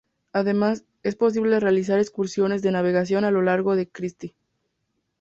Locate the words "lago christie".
3.45-4.33